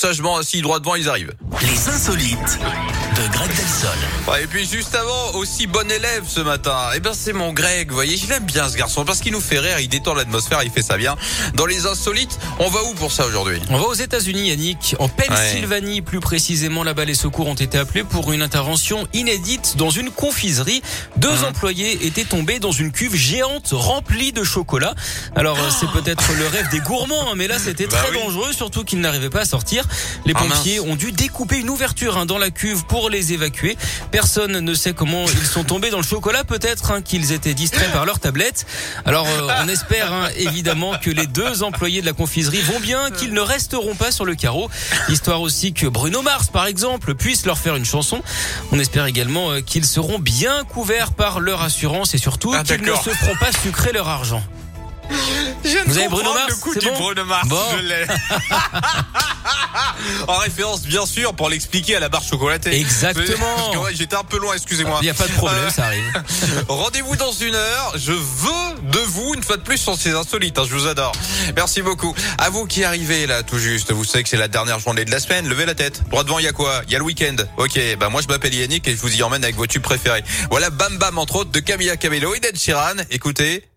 [0.00, 1.32] sagement assis droit devant, ils arrivent.
[1.60, 2.60] Les insolites
[3.16, 3.90] de Greg Delsol.
[4.28, 6.76] Ouais, et puis juste avant, aussi bon élève ce matin.
[6.94, 9.40] Eh ben c'est mon Greg, vous voyez, je l'aime bien ce garçon parce qu'il nous
[9.40, 11.16] fait rire, il détend l'atmosphère, il fait ça bien.
[11.54, 13.58] Dans les insolites, on va où pour ça aujourd'hui?
[13.70, 16.84] On va aux États-Unis, Yannick, en Pennsylvanie plus précisément.
[16.84, 20.80] Là-bas, les secours ont été appelés pour une intervention inédite dans une confiserie.
[21.16, 21.44] Deux Mmh.
[21.44, 24.94] employés étaient tombés dans une cuve géante remplie de chocolat.
[25.34, 28.22] Alors, euh, c'est peut-être le rêve des gourmands, hein, mais là, c'était Bah très oui.
[28.24, 29.84] dangereux, surtout qu'ils n'arrivaient pas à sortir.
[30.26, 33.76] Les Ah, pompiers ont dû découper une ouverture hein, dans la cuve pour les évacuer.
[34.10, 36.44] Personne ne sait comment ils sont tombés dans le chocolat.
[36.44, 38.66] Peut-être hein, qu'ils étaient distraits par leur tablette.
[39.04, 43.10] Alors, euh, on espère hein, évidemment que les deux employés de la confiserie vont bien,
[43.10, 44.70] qu'ils ne resteront pas sur le carreau.
[45.08, 48.22] Histoire aussi que Bruno Mars, par exemple, puisse leur faire une chanson.
[48.72, 52.82] On espère également euh, qu'ils seront bien couverts par leur assurance et surtout Ah, qu'ils
[52.82, 54.42] ne se feront pas sucrer leur argent.
[55.64, 57.60] Je Vous avez Bruno Mars, le coup du bon Bruno Mars, Bon.
[57.76, 58.06] je l'ai.
[60.28, 62.78] en référence, bien sûr, pour l'expliquer à la barre chocolatée.
[62.78, 63.46] Exactement.
[63.56, 64.98] Parce que, ouais, J'étais un peu loin, excusez-moi.
[65.00, 66.04] Il n'y a pas de problème, Euh, ça arrive.
[66.68, 67.92] Rendez-vous dans une heure.
[67.96, 70.58] Je veux de vous, une fois de plus, sur ces insolites.
[70.58, 71.12] hein, je vous adore.
[71.56, 72.14] Merci beaucoup.
[72.38, 73.92] À vous qui arrivez là, tout juste.
[73.92, 75.48] Vous savez que c'est la dernière journée de la semaine.
[75.48, 76.02] Levez la tête.
[76.10, 76.82] Droit devant, il y a quoi?
[76.86, 77.36] Il y a le week-end.
[77.56, 80.22] Ok, bah moi je m'appelle Yannick et je vous y emmène avec vos tubes préférés.
[80.50, 82.94] Voilà Bam Bam, entre autres, de Camilla Cabello et d'Ed Sheeran.
[83.10, 83.67] Écoutez,